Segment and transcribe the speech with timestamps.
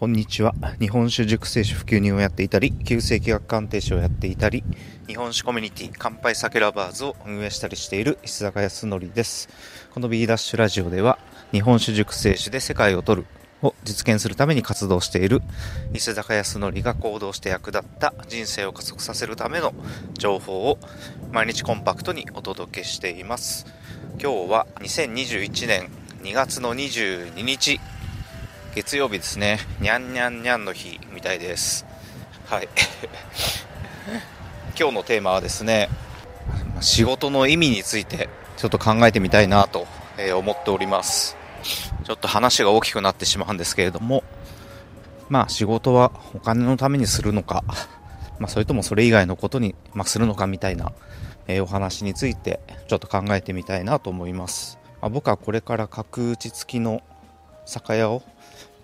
[0.00, 0.54] こんにちは。
[0.80, 4.64] 日本酒熟成酒普及人をやっていたり、旧世紀学鑑定士をやっていたり、
[5.06, 9.50] 日本酒コミュニティ乾杯酒ラバーズを運営したりしている石坂康則です。
[9.92, 11.18] この B ダッシュラジオでは、
[11.52, 13.28] 日本酒熟成酒で世界を取る
[13.60, 15.42] を実現するために活動している
[15.92, 19.74] 石坂康則が行動して役立った人生を加速させるための
[20.14, 20.78] 情報を
[21.30, 23.66] 毎日コンパクトにお届けしています。
[24.18, 25.90] 今日は2021年
[26.22, 27.78] 2月の22日
[28.74, 29.58] 月曜日ですね。
[29.80, 31.84] にゃんにゃんにゃんの日みたいです。
[32.46, 32.68] はい。
[34.78, 35.88] 今日のテーマはですね
[36.80, 39.88] 仕事の意味についてちょっと考えてみたいなと
[40.36, 41.36] 思っております。
[42.04, 44.22] ちょっと話が大きくなってしまうんですけれども
[45.28, 47.64] まあ仕事はお金のためにするのか、
[48.38, 50.92] まあ、それともそれ以外のことに、ま、するのかみたいな、
[51.46, 57.02] え、お話についてちょっと考えてみたいなと思います、まあ、僕はこれから角打ち付きの
[57.66, 58.22] 酒屋を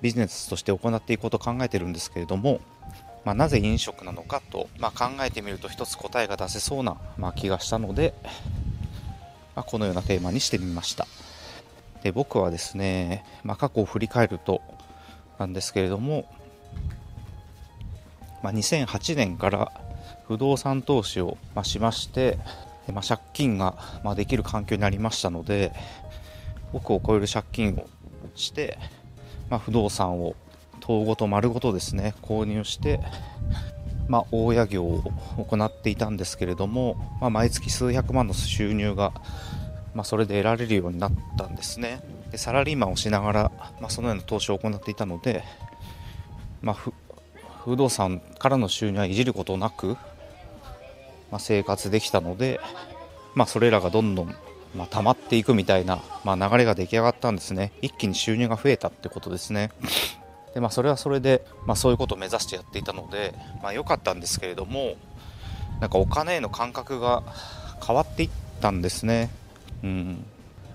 [0.00, 2.60] ビジネスとして行っていこうと考えてるんですけれども、
[3.24, 8.14] まあ、なぜ飲食なのかと、まあ、考えてみると一つ答えが出せそうな、まあ、気がしたので、
[9.54, 11.06] まこのようなテーマにしてみました。
[12.02, 14.62] で僕はですね、ま過去を振り返ると
[15.38, 16.30] なんですけれども、
[18.42, 19.72] ま2008年から
[20.28, 22.38] 不動産投資をしまして、
[22.92, 25.72] ま借金がまできる環境になりましたので
[26.72, 27.88] 億を超える借金を
[28.36, 28.78] して、
[29.50, 30.34] まあ、不動産を
[30.80, 33.00] 塔ごと丸ごとですね購入して、
[34.08, 35.02] まあ、大家業を
[35.38, 39.12] 行っていたんですけれども、まあ、毎月数百万の収入が、
[39.94, 42.02] まあ、それで得られるようになったんですね。
[42.30, 45.44] でサラリーマンをしながら、まあ、そのような投資を行っていたので、
[46.60, 46.76] まあ、
[47.64, 49.96] 不動産からの収入はいじることなく、
[51.30, 52.60] まあ、生活できたので、
[53.34, 54.34] まあ、それらがどんどん
[54.76, 57.72] まあ、溜まっていくみたいな、まあ、流れが出来上がったんですね。
[57.82, 59.70] 一気に収入が増えたってことですね。
[60.54, 64.96] で、まあ、それはそれで、まあ、そういうことを目指してやっていたので、まあ、良かったんですけれども
[65.80, 67.22] なんかお金への感覚が
[67.86, 69.30] 変わっていったんですね、
[69.82, 70.24] うん、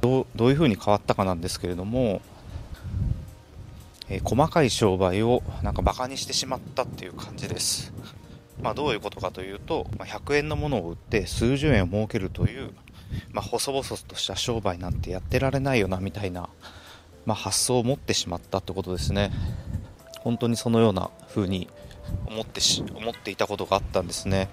[0.00, 2.20] どうどういうふうに変わったかなんですけれども、
[4.10, 7.92] えー、細かい商売をなんかバカにしてしまったっていう感じです。
[8.62, 12.72] まあ、どういうことかというと、まあ、100円のものを売って数十円を儲けるという
[13.32, 16.48] まあ、細々とした商売なんてやってられないよなみたいな、
[17.26, 19.30] まあ、発想を持ってしまったってことですね。
[20.20, 21.68] 本当にそのような風に
[22.26, 24.48] 思ってし思っていたことがあったんですね。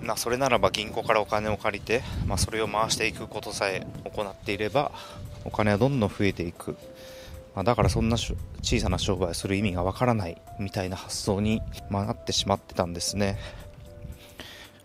[0.00, 4.90] まあ、それならば銀行からお金を借りて、まあ、それを回していくことさえ行っていれば
[5.44, 6.76] お金はどんどん増えていく、
[7.54, 13.38] まあ、だからそんな小さな商売をする意味がわからないみたいな発想に、ま、なってしまってたんですね。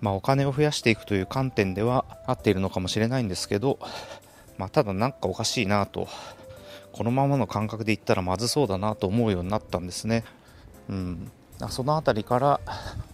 [0.00, 3.78] まあ、お金を増やしていくという観点では合っているのかもしれないんですけど、
[4.58, 6.08] まあ、ただなんかおかしいなと
[6.92, 10.24] このままの感覚で言ったらまずそうだなと思うようになったんですね、
[10.88, 11.30] うん、
[11.68, 12.60] その辺りから、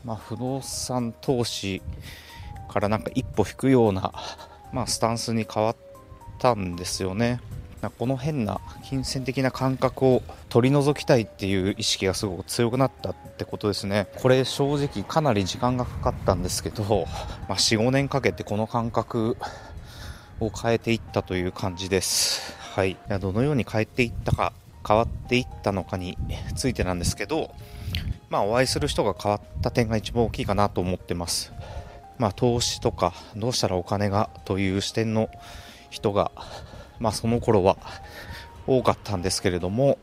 [0.04, 1.82] まあ、不動産投資
[2.68, 4.12] からなんか一歩引くような、
[4.72, 5.76] まあ、スタンスに変わっ
[6.38, 7.40] たんですよね。
[7.90, 14.08] この変な金銭的な感覚を取り除きたいっていう意識がすごく強くなったってことですね。
[14.16, 17.06] これ正直かなり時間がかかったんですけど、
[17.48, 19.36] まあ、45年かけてこの感覚
[20.40, 22.56] を変えていったという感じです。
[22.74, 22.96] はい。
[23.20, 24.52] どのように変えていったか
[24.86, 26.18] 変わっていったのかに
[26.54, 27.54] ついてなんですけど
[28.28, 31.52] まあお会いする人が変わった点が一番大きいかなと思ってます。
[32.18, 35.28] まあ投資とかどうしたらお金がという視点の
[35.90, 36.30] 人が
[37.02, 37.76] まあ、その頃は
[38.64, 39.98] 多かったんですけれども、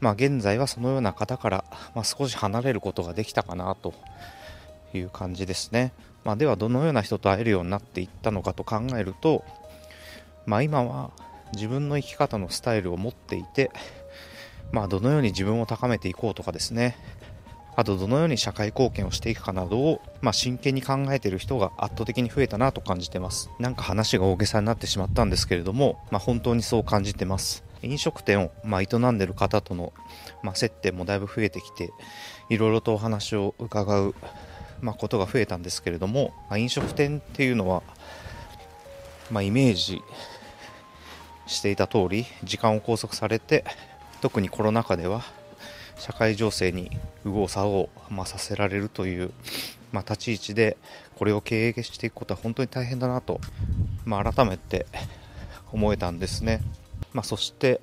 [0.00, 1.64] まあ、現在はそのような方から、
[1.94, 3.92] まあ、少し離れることができたかなと
[4.94, 5.92] いう感じですね。
[6.24, 9.44] まあ、ではどのような人と会えるようになっていったのかと考えると、
[10.46, 11.10] まあ、今は
[11.52, 13.70] 自分の生き方のスタイルを持っていて、
[14.72, 16.96] まあ、どのように自分を高めていこうとかですね、
[17.76, 23.50] あとどのように社会貢献をしていくかなどを、まあ、真剣に考えている人が圧倒的に増えたなと感じてます。
[23.58, 27.64] なんか話が大げさになってしまったんですけれども、まあ、本当にそう感じてます。
[27.82, 29.92] 飲食店を、ま、営んでる方との、
[30.42, 31.90] ま、接点もだいぶ増えてきて
[32.48, 34.14] いろいろとお話を伺う、
[34.80, 37.82] ま、ことが増えたんですけれども、ま、飲食店っていうのは、
[39.30, 40.02] ま、イメージ
[41.46, 43.64] していた通り時間を拘束されて
[44.20, 45.22] 特にコロナ禍では
[45.98, 46.90] 社会情勢に
[47.24, 49.32] 右往左往、まあ、させられるという、
[49.92, 50.76] まあ、立ち位置で
[51.16, 53.40] これを経営していくことは本当に大変だなと、
[54.04, 54.86] まあ、改めて
[55.72, 56.60] 思えたんですね、
[57.12, 57.80] まそして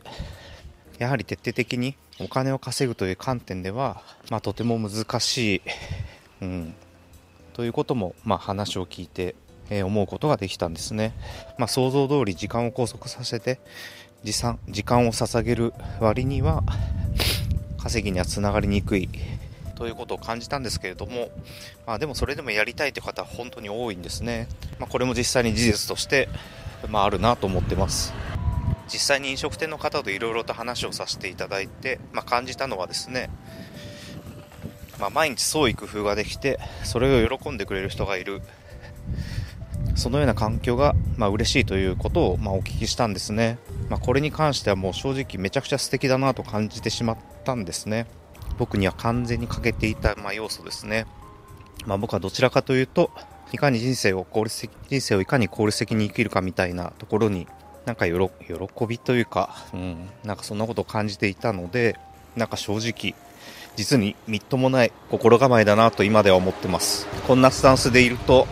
[0.98, 5.62] やはり徹底的にお金を稼ぐという観点では、まとても難しい、
[6.42, 6.76] うん、
[7.54, 9.36] ということも、ま話を聞いて
[9.84, 11.14] 思うことができたんですね。
[11.58, 13.60] ま、想像通り時間を拘束させて
[14.24, 16.64] 時間を捧げる割には
[17.82, 19.10] 稼ぎにはつながりにくい。
[19.76, 21.30] ということを感じたんですけれども、
[21.88, 24.48] まあ、でもそれでもやりたいという方は本当に多いんですね、
[24.78, 26.30] まあ、これも実際に事実として、
[26.90, 28.14] まあ、あるなと思ってます。
[28.94, 33.30] 実際に飲食店の方といろいろと話をさせていただいて、まあ、感じたのはですね、
[35.00, 38.42] まあ、毎日創意工夫ができてそれを喜んでくれる人がいる。
[39.96, 43.60] そのような環境が、まあ、嬉しいということを、まあ、お聞きしたんですね、
[43.90, 48.08] まあ、これに関してはもう正直めちゃくちゃ素敵だなと感じてしまったんですね。
[48.58, 51.06] 僕には完全に欠けていた、ま要素ですね、
[51.86, 53.12] ま僕はどちらかというと
[53.52, 57.48] いかに人生を効率的人生をいかに効率的に生きるかみたいなところに
[57.86, 62.00] なんか喜びというか、うん、なんかそんなことを感じていたので、
[62.36, 63.16] なんか正直、
[63.76, 67.06] 実にみっともない心構えだなと今では思ってます。
[67.28, 68.48] こんなスタンスでいると、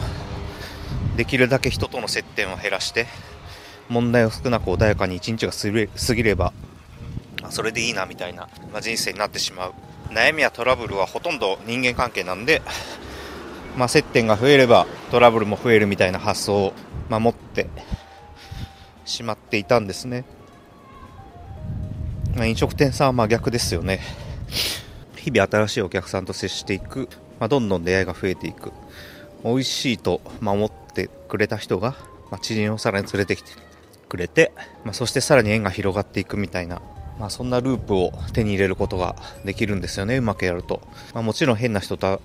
[1.20, 3.06] できるだけ人との接点を減らして、
[3.90, 6.54] 問題を少なく穏やかに一日が過ぎれば、
[7.50, 9.74] それでいいなみたいな、ま、人生になってしまう。
[10.12, 12.62] 悩みやトラブルはほとんど人間関係なんで、
[13.76, 16.74] まあ、接点が増えればトラブルも増えるみたいな発想を
[17.10, 17.68] 守って
[19.04, 20.24] しまっていたんですね。
[22.34, 24.00] まあ、飲食店さんは真逆ですよね。
[25.18, 27.10] 日々新しいお客さんと接していく、
[27.42, 28.72] まあ、どんどん出会いが増えていく。
[29.44, 31.96] 美味しいと守ってくれた人が、
[32.32, 33.52] まあ、知人をさらに連れてきて
[34.08, 34.52] くれて、
[34.84, 36.82] まあ、そしてさらに縁が広がっていくみたいな、
[37.20, 39.16] まあ、そんなループを手に入れることが
[39.46, 40.82] できるんですよね、うまくやると。
[41.14, 42.22] まあ、もちろん変な人と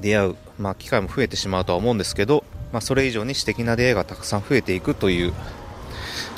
[0.00, 5.32] 出会う、まあ、機会も増えてしまうとは思うんですけど、まあ、それ以上に私的な出会いがたくさん増えていくという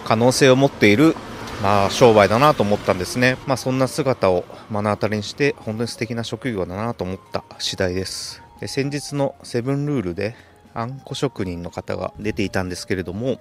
[0.04, 1.14] 可能性を持っている、
[1.62, 3.36] まあ、商売だなと思ったんですね。
[3.46, 8.42] まあ、そんな姿を目の当たりにして、本当に素敵な職業だなと思った次第です。
[8.60, 10.34] で先日のセブンルールで、
[10.74, 13.40] あんこ職人の方が出ていたんですけれども、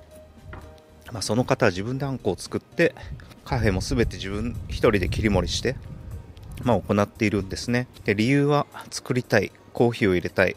[1.11, 2.95] まあ、その方は自分であんこを作って、
[3.43, 5.75] カフェも全て自分一人で切り盛りして、
[6.63, 7.87] まあ、行っているんですね。
[8.05, 10.55] で理由は作りたい、コーヒーを入れたい、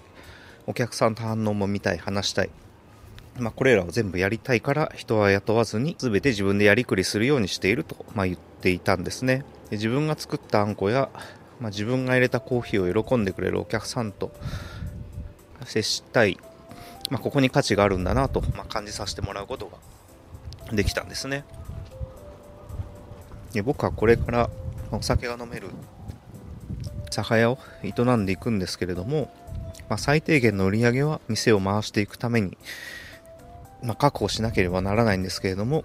[0.67, 2.51] お客さんと反応も見たい、話したい。
[3.39, 9.45] まあ、これらを全部やりたいから人は雇わずに全て自分でやりくりするようにしていると、まあ、言っていたんですね。
[9.69, 11.11] で自分が作ったあんこや、
[11.61, 14.33] まあ、自分が入れたコーヒーを喜んでくれるお客さんと
[15.67, 16.39] 接したい、
[17.11, 21.45] まあ、ここに価値があるんだなと、まあ、感じさせてもらうことができたんですね。
[23.53, 24.51] で僕はこれから
[24.91, 25.71] お酒が飲める
[27.11, 29.33] 酒屋を営んでいくんですけれども、
[29.89, 32.59] まあ、最低限の売り上げは店を回していくために、
[33.83, 35.85] まあ、確保しなければならないんですけれども、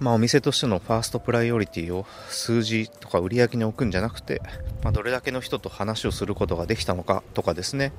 [0.00, 4.42] まあ、お店としてのファーストプライオリティを数字とか売り上げに置くんじゃなくて、
[4.82, 7.92] まあ、どれだけの人と話をすることができたのかとかですね。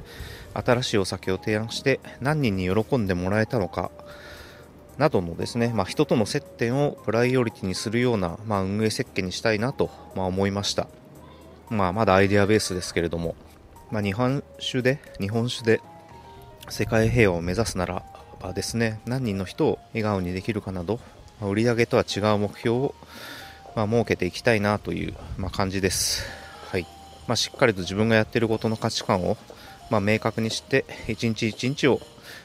[0.53, 3.91] 新しいお酒を提案して何人に喜んでもらえたのか
[4.97, 10.87] などのですね、まあ、人との接点をプライオリティにするような、まあ、運営設計にしたいなと、まあ、思いました、
[11.69, 13.35] まあ、まだアイデアベースですけれども
[13.91, 15.81] まあ、日本酒で日本酒で
[16.69, 18.03] 世界平和を目指すなら
[18.41, 20.99] ばですね何人の人を笑顔にできるかなど、
[21.41, 22.95] 売上とは違う目標を、
[23.75, 26.23] まあ、設けていきたいなという、まあ、感じです、
[26.69, 26.87] はい
[27.27, 29.37] まあ、しっかりと自分がやっていることの価値観を、
[29.89, 31.99] まあ、明確にして一日一日を、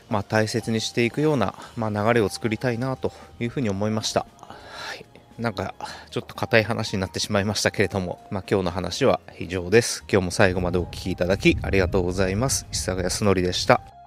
[0.08, 5.04] まあ、大切にしていくような、まあ、流れを作りたいなというふうに思いましたはい
[5.40, 5.74] なんか、
[6.10, 10.04] ちょっと硬い話になってしまいましたけれども、まあ、今日の話は以上です。
[10.06, 12.66] 今日も最後までお聴きいただきありがとうございます。
[12.70, 13.99] 石坂康則でした。